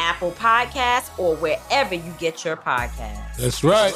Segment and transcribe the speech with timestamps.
[0.00, 3.36] Apple Podcasts, or wherever you get your podcasts.
[3.36, 3.94] That's right.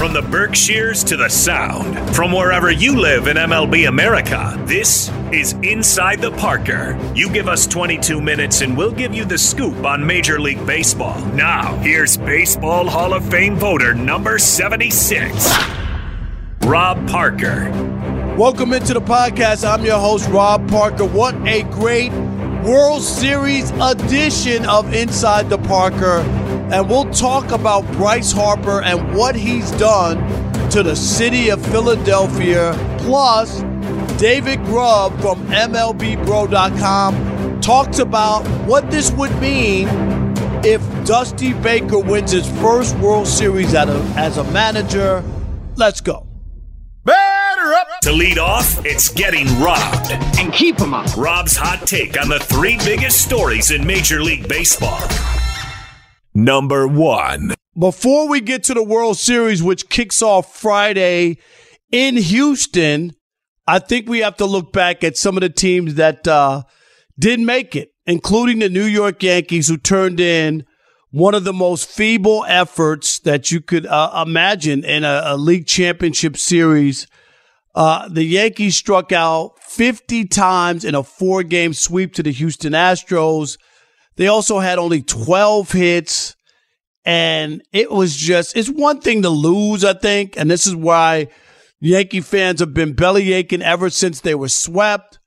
[0.00, 5.52] From the Berkshires to the Sound, from wherever you live in MLB America, this is
[5.62, 6.98] Inside the Parker.
[7.14, 11.22] You give us 22 minutes and we'll give you the scoop on Major League Baseball.
[11.34, 15.54] Now, here's Baseball Hall of Fame voter number 76,
[16.62, 17.68] Rob Parker.
[18.38, 19.70] Welcome into the podcast.
[19.70, 21.04] I'm your host, Rob Parker.
[21.04, 22.10] What a great
[22.64, 26.20] World Series edition of Inside the Parker
[26.72, 30.18] and we'll talk about Bryce Harper and what he's done
[30.70, 32.72] to the city of Philadelphia.
[32.98, 33.62] Plus,
[34.20, 36.80] David Grubb from MLBBro.com
[37.60, 39.88] talks about what this would mean
[40.64, 45.24] if Dusty Baker wins his first World Series a, as a manager.
[45.76, 46.29] Let's go.
[48.02, 48.12] Better up.
[48.12, 50.10] To lead off, it's getting robbed.
[50.38, 51.16] And keep him up.
[51.16, 55.00] Rob's hot take on the three biggest stories in Major League Baseball
[56.34, 57.54] number one.
[57.78, 61.38] Before we get to the World Series, which kicks off Friday
[61.90, 63.12] in Houston,
[63.66, 66.62] I think we have to look back at some of the teams that uh,
[67.18, 70.64] did make it, including the New York Yankees, who turned in
[71.10, 75.66] one of the most feeble efforts that you could uh, imagine in a, a, league
[75.66, 77.06] championship series.
[77.74, 82.72] Uh, the Yankees struck out 50 times in a four game sweep to the Houston
[82.72, 83.58] Astros.
[84.16, 86.36] They also had only 12 hits.
[87.04, 90.36] And it was just, it's one thing to lose, I think.
[90.36, 91.28] And this is why
[91.80, 95.18] Yankee fans have been belly aching ever since they were swept.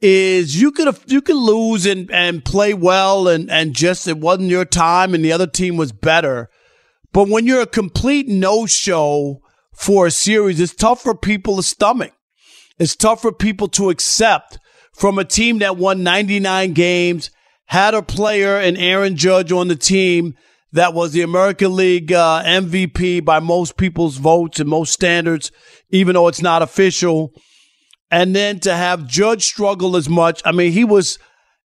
[0.00, 4.48] Is you could you could lose and, and play well and, and just it wasn't
[4.48, 6.48] your time and the other team was better.
[7.12, 9.42] But when you're a complete no show
[9.80, 12.12] for a series, it's tough for people to stomach.
[12.78, 14.58] It's tough for people to accept
[14.94, 17.30] from a team that won 99 games
[17.64, 20.34] had a player and Aaron Judge on the team
[20.72, 25.50] that was the American League uh, MVP by most people's votes and most standards,
[25.88, 27.32] even though it's not official.
[28.10, 30.42] And then to have Judge struggle as much.
[30.44, 31.18] I mean, he was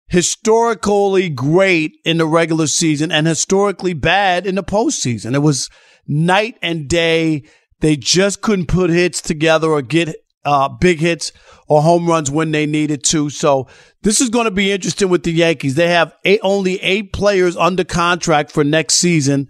[0.07, 5.34] historically great in the regular season and historically bad in the postseason.
[5.34, 5.69] It was
[6.07, 7.44] night and day.
[7.83, 11.33] They just couldn't put hits together or get uh, big hits
[11.67, 13.29] or home runs when they needed to.
[13.29, 13.67] So
[14.03, 15.75] this is going to be interesting with the Yankees.
[15.75, 19.49] They have eight, only eight players under contract for next season.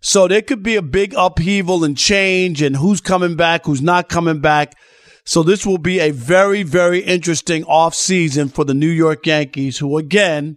[0.00, 4.08] So there could be a big upheaval and change and who's coming back, who's not
[4.08, 4.74] coming back.
[5.24, 9.98] So this will be a very, very interesting offseason for the New York Yankees, who
[9.98, 10.56] again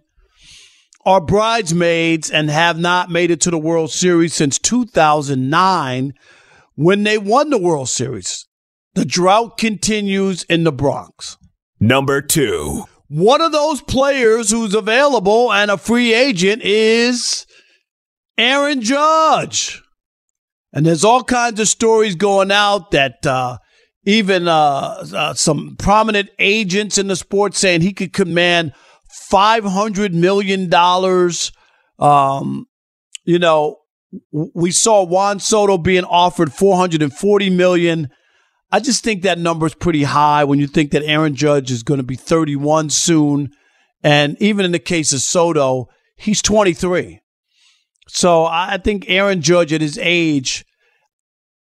[1.08, 6.14] are bridesmaids and have not made it to the World Series since 2009
[6.75, 8.47] when they won the World Series.
[8.94, 11.38] The drought continues in the Bronx.
[11.80, 12.86] Number two.
[13.08, 17.46] One of those players who's available and a free agent is
[18.38, 19.81] Aaron Judge.
[20.74, 23.58] And there's all kinds of stories going out that uh,
[24.06, 28.74] even uh, uh, some prominent agents in the sport saying he could command
[29.31, 30.74] $500 million.
[32.00, 32.66] Um,
[33.23, 33.78] you know,
[34.32, 38.09] we saw Juan Soto being offered 440 million.
[38.72, 41.84] I just think that number is pretty high when you think that Aaron Judge is
[41.84, 43.52] going to be 31 soon.
[44.03, 47.22] And even in the case of Soto, he's 23.
[48.08, 50.66] So I think Aaron Judge at his age,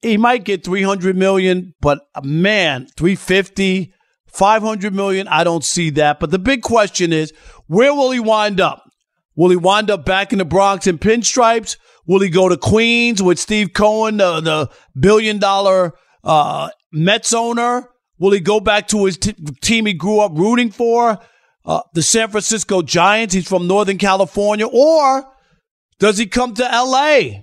[0.03, 3.93] he might get 300 million, but uh, man, 350,
[4.27, 6.21] 500 million, I don't see that.
[6.21, 7.33] But the big question is,
[7.67, 8.85] where will he wind up?
[9.37, 11.77] Will he wind up back in the Bronx in pinstripes?
[12.11, 17.89] Will he go to Queens with Steve Cohen, the, the billion dollar uh, Mets owner?
[18.19, 21.21] Will he go back to his t- team he grew up rooting for?
[21.65, 23.33] Uh, the San Francisco Giants.
[23.33, 24.67] He's from Northern California.
[24.67, 25.25] Or
[26.01, 27.43] Does he come to LA?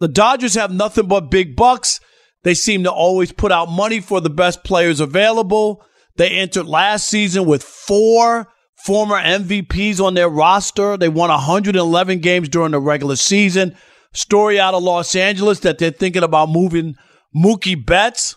[0.00, 2.00] The Dodgers have nothing but big bucks.
[2.42, 5.84] They seem to always put out money for the best players available.
[6.16, 8.48] They entered last season with four
[8.84, 10.96] former MVPs on their roster.
[10.96, 13.76] They won 111 games during the regular season.
[14.12, 16.96] Story out of Los Angeles that they're thinking about moving
[17.34, 18.36] Mookie Betts,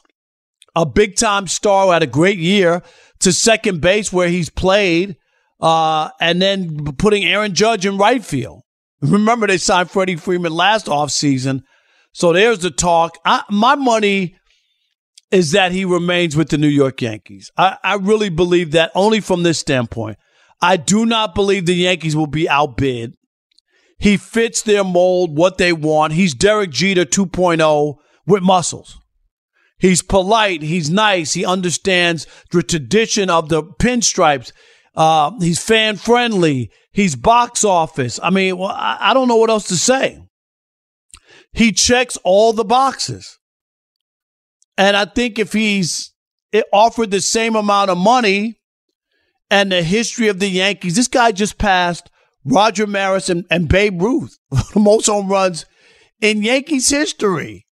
[0.75, 2.81] a big time star who had a great year,
[3.19, 5.15] to second base where he's played,
[5.61, 8.63] uh, and then putting Aaron Judge in right field.
[9.01, 11.61] Remember, they signed Freddie Freeman last offseason.
[12.13, 13.17] So there's the talk.
[13.25, 14.35] I, my money
[15.31, 17.51] is that he remains with the New York Yankees.
[17.57, 20.17] I, I really believe that only from this standpoint.
[20.61, 23.15] I do not believe the Yankees will be outbid.
[23.97, 26.13] He fits their mold, what they want.
[26.13, 28.97] He's Derek Jeter 2.0 with muscles.
[29.77, 30.61] He's polite.
[30.61, 31.33] He's nice.
[31.33, 34.51] He understands the tradition of the pinstripes.
[34.95, 36.69] Uh, he's fan friendly.
[36.91, 38.19] He's box office.
[38.21, 40.19] I mean, well, I, I don't know what else to say.
[41.53, 43.39] He checks all the boxes.
[44.77, 46.11] And I think if he's
[46.71, 48.60] offered the same amount of money
[49.51, 52.09] and the history of the Yankees, this guy just passed
[52.45, 54.39] Roger Maris and, and Babe Ruth,
[54.73, 55.65] the most home runs
[56.21, 57.67] in Yankees history.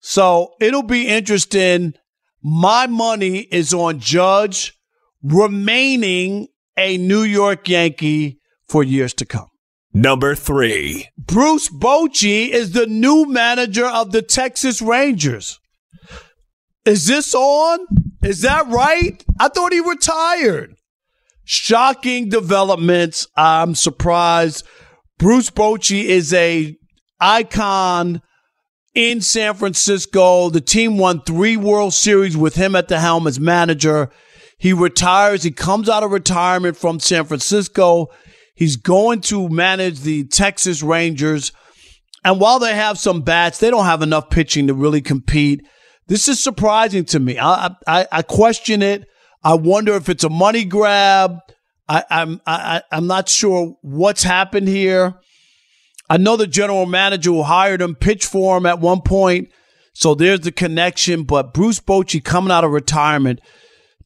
[0.00, 1.94] So it'll be interesting.
[2.42, 4.76] My money is on Judge
[5.22, 9.46] remaining a New York Yankee for years to come.
[9.94, 11.08] Number three.
[11.16, 15.60] Bruce Bochy is the new manager of the Texas Rangers.
[16.84, 17.78] Is this on?
[18.22, 19.22] Is that right?
[19.40, 20.76] I thought he retired.
[21.44, 23.26] Shocking developments.
[23.36, 24.64] I'm surprised.
[25.18, 26.76] Bruce Bochy is a
[27.20, 28.22] icon
[28.94, 30.50] in San Francisco.
[30.50, 34.10] The team won three World Series with him at the helm as manager.
[34.58, 35.42] He retires.
[35.42, 38.08] He comes out of retirement from San Francisco.
[38.54, 41.50] He's going to manage the Texas Rangers.
[42.24, 45.66] And while they have some bats, they don't have enough pitching to really compete.
[46.06, 47.38] This is surprising to me.
[47.38, 49.06] I, I, I question it.
[49.42, 51.38] I wonder if it's a money grab.
[51.88, 55.14] I, I'm I, I'm not sure what's happened here.
[56.08, 59.48] I know the general manager who hired him pitched for him at one point,
[59.92, 61.24] so there's the connection.
[61.24, 63.40] But Bruce Bochy coming out of retirement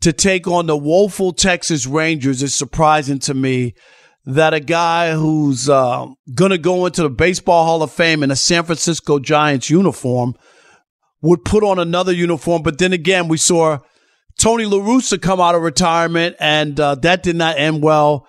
[0.00, 3.74] to take on the woeful Texas Rangers is surprising to me.
[4.28, 6.06] That a guy who's uh,
[6.36, 10.34] to go into the Baseball Hall of Fame in a San Francisco Giants uniform
[11.26, 12.62] would put on another uniform.
[12.62, 13.78] But then again, we saw
[14.38, 18.26] Tony La Russa come out of retirement, and uh, that did not end well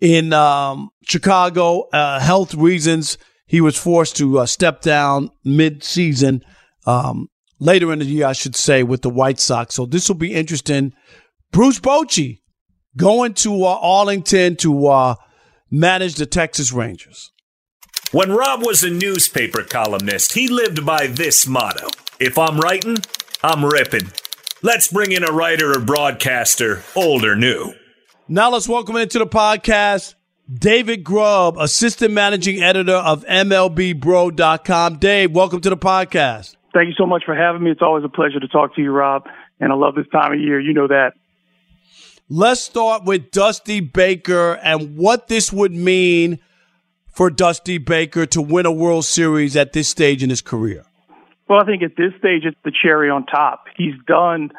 [0.00, 1.88] in um, Chicago.
[1.92, 6.44] Uh, health reasons, he was forced to uh, step down mid-season.
[6.86, 7.28] Um,
[7.58, 9.74] later in the year, I should say, with the White Sox.
[9.74, 10.92] So this will be interesting.
[11.50, 12.40] Bruce Bochy
[12.96, 15.14] going to uh, Arlington to uh,
[15.70, 17.32] manage the Texas Rangers.
[18.10, 21.88] When Rob was a newspaper columnist, he lived by this motto
[22.20, 22.96] If I'm writing,
[23.44, 24.10] I'm ripping.
[24.60, 27.72] Let's bring in a writer or broadcaster, old or new.
[28.26, 30.16] Now let's welcome into the podcast
[30.52, 34.96] David Grubb, assistant managing editor of MLBBro.com.
[34.96, 36.56] Dave, welcome to the podcast.
[36.74, 37.70] Thank you so much for having me.
[37.70, 39.28] It's always a pleasure to talk to you, Rob.
[39.60, 40.58] And I love this time of year.
[40.58, 41.12] You know that.
[42.28, 46.40] Let's start with Dusty Baker and what this would mean
[47.06, 50.84] for Dusty Baker to win a World Series at this stage in his career.
[51.48, 53.64] Well, I think at this stage, it's the cherry on top.
[53.76, 54.50] He's done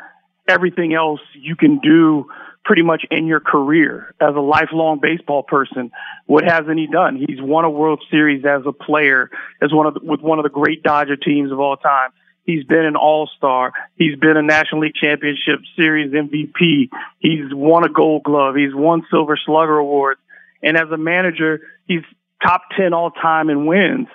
[0.47, 2.25] everything else you can do
[2.65, 5.91] pretty much in your career as a lifelong baseball person.
[6.25, 7.15] What hasn't he done?
[7.15, 9.29] He's won a World Series as a player,
[9.61, 12.11] as one of the, with one of the great Dodger teams of all time.
[12.45, 13.73] He's been an All Star.
[13.95, 16.89] He's been a National League Championship Series MVP.
[17.19, 18.55] He's won a Gold Glove.
[18.55, 20.19] He's won Silver Slugger awards.
[20.63, 22.01] And as a manager, he's
[22.41, 24.07] top ten all time in wins.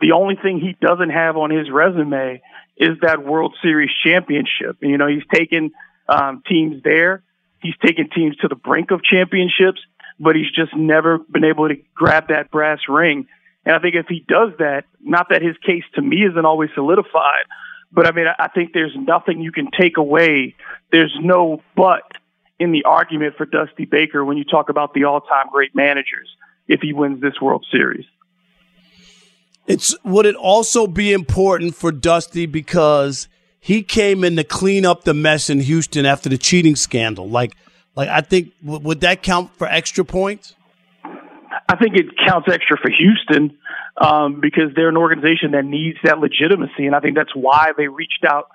[0.00, 2.42] The only thing he doesn't have on his resume
[2.76, 4.76] is that World Series championship.
[4.80, 5.70] You know, he's taken
[6.08, 7.22] um, teams there
[7.66, 9.80] He's taken teams to the brink of championships,
[10.20, 13.26] but he's just never been able to grab that brass ring.
[13.64, 16.70] And I think if he does that, not that his case to me isn't always
[16.74, 17.44] solidified,
[17.90, 20.54] but I mean, I think there's nothing you can take away.
[20.92, 22.04] There's no but
[22.60, 26.28] in the argument for Dusty Baker when you talk about the all time great managers
[26.68, 28.04] if he wins this World Series.
[29.66, 35.02] It's would it also be important for Dusty because he came in to clean up
[35.02, 37.28] the mess in Houston after the cheating scandal.
[37.28, 37.56] Like,
[37.96, 40.54] like I think would that count for extra points?
[41.68, 43.58] I think it counts extra for Houston
[43.96, 47.88] um, because they're an organization that needs that legitimacy, and I think that's why they
[47.88, 48.48] reached out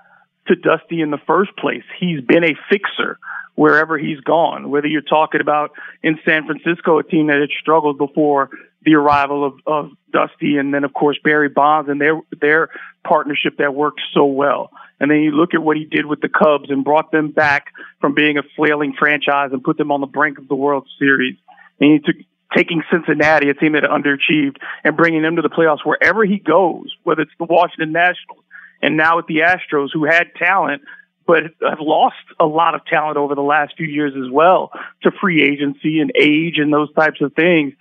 [0.48, 1.84] to Dusty in the first place.
[2.00, 3.20] He's been a fixer
[3.56, 4.70] wherever he's gone.
[4.70, 5.72] Whether you're talking about
[6.03, 8.50] in San Francisco, a team that had struggled before
[8.83, 12.69] the arrival of, of Dusty and then of course Barry Bonds and their their
[13.03, 14.71] partnership that worked so well.
[15.00, 17.73] And then you look at what he did with the Cubs and brought them back
[18.00, 21.38] from being a flailing franchise and put them on the brink of the World Series.
[21.79, 22.15] And he took
[22.55, 26.93] taking Cincinnati, a team that underachieved, and bringing them to the playoffs wherever he goes,
[27.03, 28.43] whether it's the Washington Nationals
[28.81, 30.81] and now with the Astros, who had talent
[31.27, 34.71] but have lost a lot of talent over the last few years as well
[35.03, 37.73] to free agency and age and those types of things.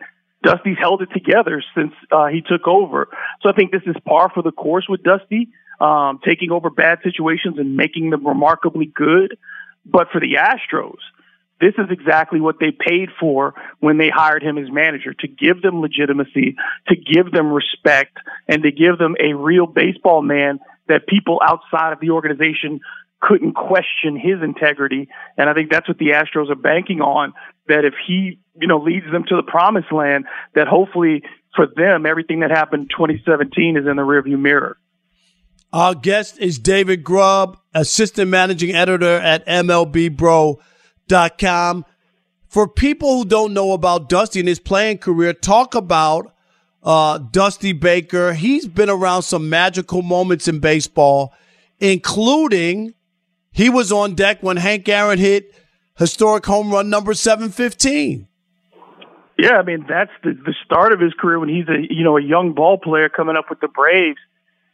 [0.43, 3.09] Dusty's held it together since uh, he took over.
[3.43, 5.49] So I think this is par for the course with Dusty,
[5.81, 9.37] um, taking over bad situations and making them remarkably good.
[9.85, 10.99] But for the Astros,
[11.61, 15.61] this is exactly what they paid for when they hired him as manager to give
[15.61, 16.57] them legitimacy,
[16.89, 18.17] to give them respect,
[18.49, 22.81] and to give them a real baseball man that people outside of the organization
[23.21, 25.09] couldn't question his integrity.
[25.37, 27.33] And I think that's what the Astros are banking on
[27.69, 30.25] that if he, you know, leads them to the promised land,
[30.55, 31.23] that hopefully
[31.55, 34.79] for them, everything that happened in 2017 is in the rearview mirror.
[35.73, 40.57] Our guest is David Grubb, assistant managing editor at MLBBro.com.
[42.49, 46.35] For people who don't know about Dusty and his playing career, talk about
[46.83, 48.33] uh, Dusty Baker.
[48.33, 51.33] He's been around some magical moments in baseball,
[51.79, 52.95] including
[53.53, 55.55] he was on deck when Hank Aaron hit
[55.99, 58.27] historic home run number 715.
[59.39, 62.19] Yeah, I mean that's the the start of his career when he's a you know
[62.19, 64.19] a young ball player coming up with the Braves,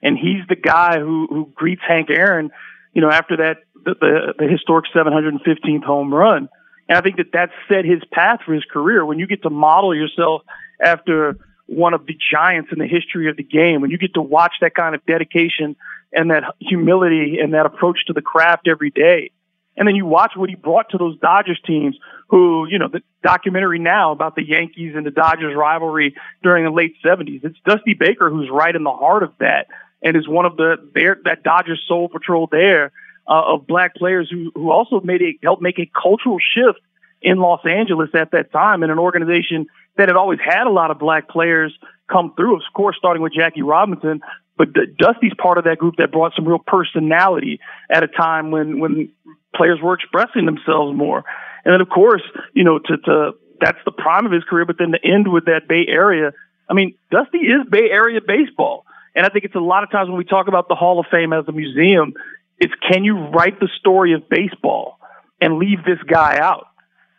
[0.02, 2.50] and he's the guy who who greets Hank Aaron,
[2.92, 6.48] you know, after that the the, the historic 715th home run,
[6.88, 9.06] and I think that that set his path for his career.
[9.06, 10.42] When you get to model yourself
[10.80, 14.22] after one of the giants in the history of the game, when you get to
[14.22, 15.76] watch that kind of dedication
[16.16, 19.30] and that humility and that approach to the craft every day,
[19.76, 21.96] and then you watch what he brought to those Dodgers teams
[22.28, 26.70] who, you know, the documentary now about the Yankees and the Dodgers rivalry during the
[26.70, 27.44] late 70s.
[27.44, 29.68] It's Dusty Baker who's right in the heart of that
[30.02, 32.92] and is one of the, their, that Dodgers soul patrol there
[33.28, 36.80] uh, of black players who, who also made a, helped make a cultural shift
[37.22, 40.90] in Los Angeles at that time in an organization that had always had a lot
[40.90, 41.76] of black players
[42.10, 44.20] come through, of course, starting with Jackie Robinson,
[44.56, 47.60] but Dusty's part of that group that brought some real personality
[47.90, 49.10] at a time when when
[49.54, 51.24] players were expressing themselves more.
[51.64, 52.22] And then, of course,
[52.54, 54.64] you know, to, to that's the prime of his career.
[54.64, 56.32] But then to end with that Bay Area,
[56.68, 58.84] I mean, Dusty is Bay Area baseball.
[59.14, 61.06] And I think it's a lot of times when we talk about the Hall of
[61.10, 62.12] Fame as a museum,
[62.58, 64.98] it's can you write the story of baseball
[65.40, 66.66] and leave this guy out?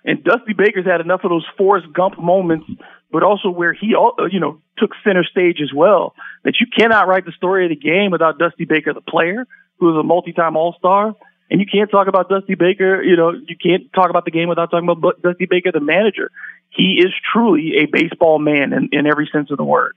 [0.06, 2.68] And Dusty Baker's had enough of those Forrest Gump moments,
[3.12, 7.26] but also where he, you know, took center stage as well, that you cannot write
[7.26, 9.46] the story of the game without Dusty Baker, the player,
[9.80, 11.16] who is a multi-time All-Star,
[11.50, 14.50] and you can't talk about Dusty Baker, you know, you can't talk about the game
[14.50, 16.30] without talking about Dusty Baker, the manager.
[16.70, 19.96] He is truly a baseball man in, in every sense of the word.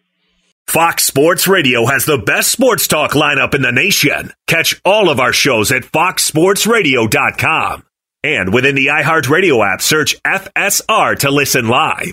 [0.67, 4.35] Fox Sports Radio has the best sports talk lineup in the nation.
[4.47, 7.83] Catch all of our shows at foxsportsradio.com.
[8.23, 12.13] And within the iHeartRadio app, search FSR to listen live.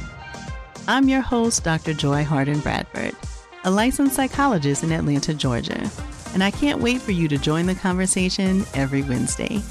[0.87, 1.93] I'm your host, Dr.
[1.93, 3.15] Joy Harden Bradford,
[3.63, 5.89] a licensed psychologist in Atlanta, Georgia.
[6.33, 9.61] and I can't wait for you to join the conversation every Wednesday.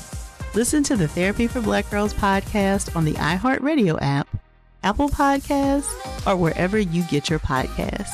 [0.55, 4.29] Listen to the Therapy for Black Girls podcast on the iHeartRadio app,
[4.83, 5.91] Apple Podcasts,
[6.27, 8.13] or wherever you get your podcasts.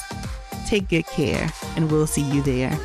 [0.67, 2.79] Take good care, and we'll see you there.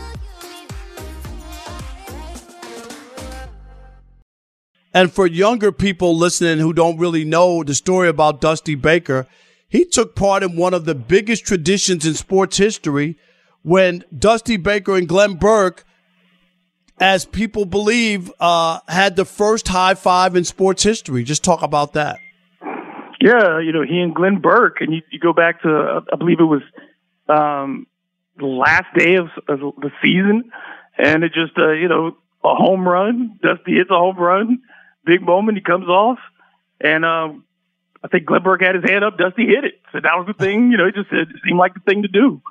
[4.94, 9.26] And for younger people listening who don't really know the story about Dusty Baker,
[9.72, 13.18] he took part in one of the biggest traditions in sports history
[13.62, 15.86] when Dusty Baker and Glenn Burke,
[17.00, 21.24] as people believe, uh, had the first high five in sports history.
[21.24, 22.20] Just talk about that.
[23.22, 26.42] Yeah, you know, he and Glenn Burke, and you, you go back to, I believe
[26.42, 26.64] it was
[27.30, 27.88] um,
[28.36, 30.52] the last day of, of the season,
[30.98, 33.40] and it just, uh, you know, a home run.
[33.42, 34.64] Dusty hits a home run,
[35.06, 35.58] big moment.
[35.58, 36.18] He comes off,
[36.82, 37.46] and um,
[38.04, 39.18] I think Glenn Burke had his hand up.
[39.18, 39.80] Dusty hit it.
[39.92, 40.72] So that was the thing.
[40.72, 42.42] You know, it just it seemed like the thing to do.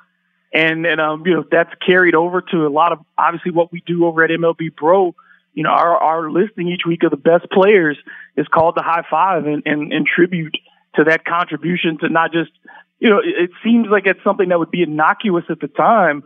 [0.53, 3.81] And and um, you know, that's carried over to a lot of obviously what we
[3.85, 5.13] do over at MLBBro.
[5.53, 7.97] You know, our our listing each week of the best players
[8.37, 10.57] is called the High Five, and and, and tribute
[10.95, 12.51] to that contribution to not just
[12.99, 16.23] you know, it, it seems like it's something that would be innocuous at the time,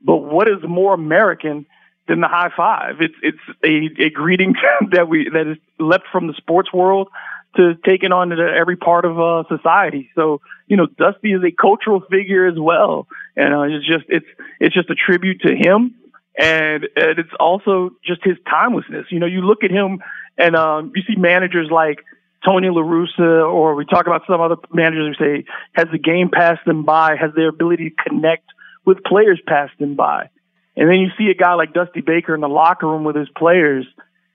[0.00, 1.66] but what is more American
[2.06, 2.96] than the high five?
[3.00, 4.54] It's it's a, a greeting
[4.92, 7.08] that we that is left from the sports world
[7.56, 10.10] to taking on to every part of uh, society.
[10.14, 14.26] So you know, Dusty is a cultural figure as well, and uh, it's just it's
[14.60, 15.94] it's just a tribute to him,
[16.38, 19.06] and, and it's also just his timelessness.
[19.10, 20.00] You know, you look at him
[20.38, 22.04] and um, you see managers like
[22.44, 26.30] Tony La Russa, or we talk about some other managers who say, has the game
[26.32, 27.16] passed them by?
[27.16, 28.44] Has their ability to connect
[28.84, 30.30] with players passed them by?
[30.76, 33.28] And then you see a guy like Dusty Baker in the locker room with his
[33.36, 33.84] players,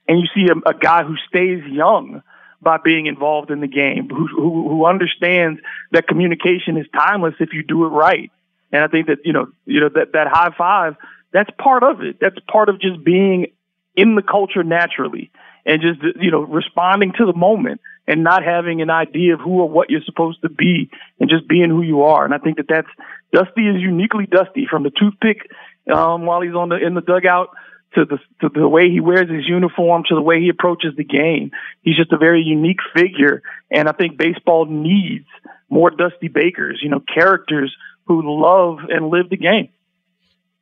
[0.08, 2.22] and you see a, a guy who stays young
[2.64, 5.60] by being involved in the game, who, who, who understands
[5.92, 8.32] that communication is timeless if you do it right.
[8.72, 10.96] And I think that, you know, you know, that, that high five,
[11.32, 12.18] that's part of it.
[12.20, 13.48] That's part of just being
[13.96, 15.32] in the culture naturally
[15.66, 19.62] and just, you know, responding to the moment and not having an idea of who
[19.62, 22.26] or what you're supposed to be and just being who you are.
[22.26, 22.88] And I think that that's
[23.32, 25.50] Dusty is uniquely Dusty from the toothpick
[25.94, 27.50] um, while he's on the in the dugout
[27.96, 31.04] to the to the way he wears his uniform to the way he approaches the
[31.04, 31.52] game.
[31.82, 35.28] He's just a very unique figure, and I think baseball needs
[35.70, 36.80] more Dusty Bakers.
[36.82, 37.76] You know, characters
[38.06, 39.70] who love and live the game.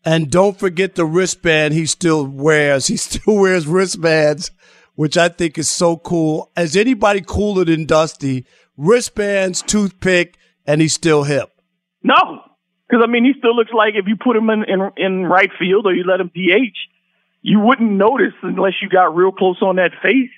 [0.03, 2.87] And don't forget the wristband he still wears.
[2.87, 4.51] He still wears wristbands
[4.95, 6.51] which I think is so cool.
[6.57, 8.45] Is anybody cooler than Dusty?
[8.77, 11.49] Wristbands, toothpick, and he's still hip.
[12.03, 12.41] No,
[12.87, 15.49] because I mean, he still looks like if you put him in, in in right
[15.57, 16.77] field or you let him DH,
[17.41, 20.29] you wouldn't notice unless you got real close on that face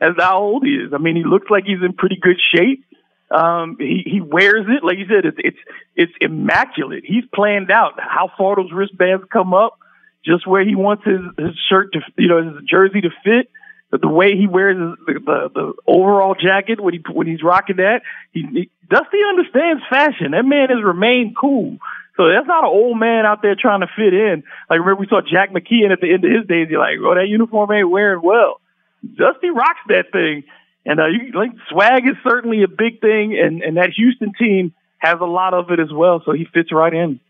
[0.00, 0.92] as how old he is.
[0.92, 2.84] I mean, he looks like he's in pretty good shape.
[3.30, 5.58] Um, he, he wears it, like you said, it's, it's,
[5.96, 7.04] it's immaculate.
[7.04, 9.78] He's planned out how far those wristbands come up,
[10.24, 13.50] just where he wants his, his shirt to, you know, his jersey to fit
[13.90, 18.02] the way he wears the, the, the overall jacket when he when he's rocking that,
[18.32, 20.32] he, he Dusty understands fashion.
[20.32, 21.78] That man has remained cool.
[22.16, 24.42] So that's not an old man out there trying to fit in.
[24.70, 26.68] Like remember we saw Jack McKeon at the end of his days.
[26.70, 28.60] You're like, oh, that uniform ain't wearing well.
[29.04, 30.44] Dusty rocks that thing,
[30.84, 34.74] and uh, you like swag is certainly a big thing, and and that Houston team
[34.98, 36.22] has a lot of it as well.
[36.24, 37.20] So he fits right in.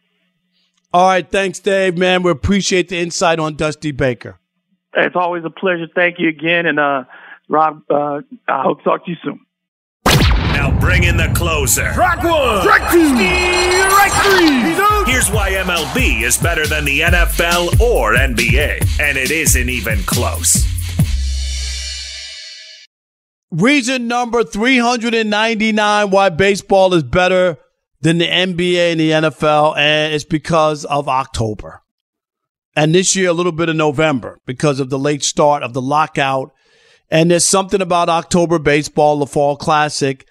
[0.93, 1.99] All right, thanks, Dave.
[1.99, 4.39] Man, we appreciate the insight on Dusty Baker.
[4.95, 5.89] It's always a pleasure.
[5.95, 6.65] Thank you again.
[6.65, 7.05] And uh,
[7.49, 9.46] Rob, uh, I hope to talk to you soon.
[10.67, 11.93] Now bring in the closer.
[11.93, 12.61] Strike one.
[12.63, 13.09] Strike two.
[13.09, 15.13] Strike three.
[15.13, 20.67] Here's why MLB is better than the NFL or NBA, and it isn't even close.
[23.53, 27.59] Reason number 399 why baseball is better
[28.01, 31.83] than the NBA and the NFL, and it's because of October
[32.75, 35.81] and this year a little bit of November because of the late start of the
[35.81, 36.53] lockout.
[37.09, 40.27] And there's something about October baseball, the fall classic.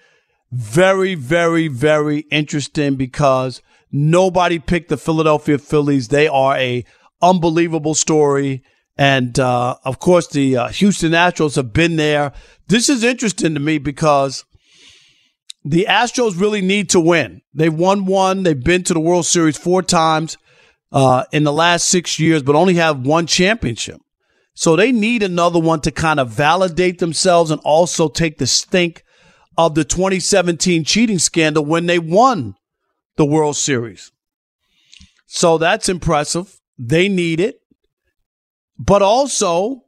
[0.52, 6.08] Very, very, very interesting because nobody picked the Philadelphia Phillies.
[6.08, 6.84] They are a
[7.20, 8.62] unbelievable story.
[8.96, 12.32] And, uh, of course, the uh, Houston Astros have been there.
[12.68, 14.44] This is interesting to me because
[15.64, 17.42] the Astros really need to win.
[17.52, 18.44] They've won one.
[18.44, 20.38] They've been to the World Series four times
[20.92, 24.00] uh, in the last six years, but only have one championship.
[24.54, 29.02] So they need another one to kind of validate themselves and also take the stink
[29.56, 32.54] of the 2017 cheating scandal when they won
[33.16, 34.12] the World Series.
[35.26, 36.60] So that's impressive.
[36.78, 37.60] They need it.
[38.78, 39.84] But also,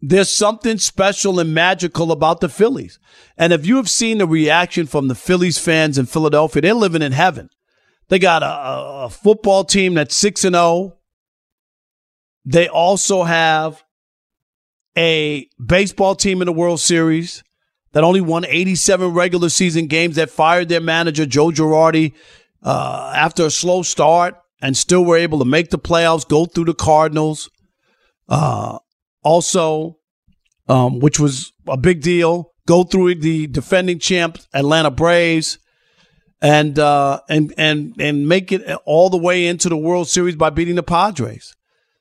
[0.00, 2.98] there's something special and magical about the Phillies.
[3.36, 7.02] And if you have seen the reaction from the Phillies fans in Philadelphia, they're living
[7.02, 7.50] in heaven.
[8.08, 10.96] They got a, a football team that's 6 and 0.
[12.44, 13.82] They also have
[14.96, 17.42] a baseball team in the World Series
[17.92, 22.12] that only won 87 regular season games that fired their manager, Joe Girardi,
[22.62, 26.66] uh, after a slow start and still were able to make the playoffs, go through
[26.66, 27.50] the Cardinals.
[28.28, 28.78] Uh,
[29.22, 29.98] also,
[30.68, 35.58] um, which was a big deal, go through the defending champ Atlanta Braves
[36.40, 40.50] and uh, and and and make it all the way into the World Series by
[40.50, 41.56] beating the Padres.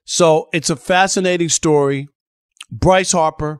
[0.05, 2.07] So it's a fascinating story.
[2.71, 3.59] Bryce Harper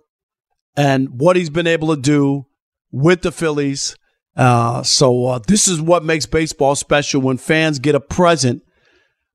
[0.78, 2.46] and what he's been able to do
[2.92, 3.98] with the Phillies.
[4.36, 8.62] Uh, so uh, this is what makes baseball special when fans get a present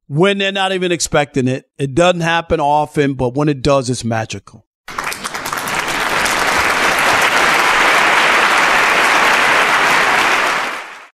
[0.07, 1.69] when they're not even expecting it.
[1.77, 4.67] It doesn't happen often, but when it does, it's magical.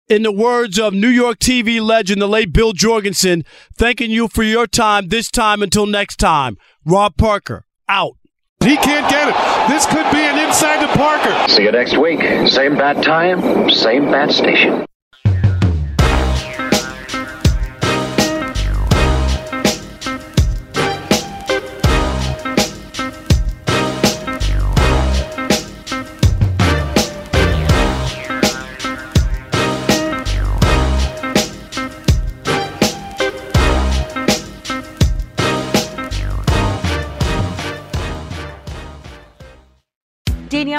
[0.06, 4.42] In the words of New York TV legend, the late Bill Jorgensen, thanking you for
[4.42, 6.56] your time this time until next time.
[6.84, 8.16] Rob Parker, out.
[8.64, 9.68] He can't get it.
[9.68, 11.48] This could be an inside to Parker.
[11.52, 12.20] See you next week.
[12.48, 14.86] Same bat time, same bat station.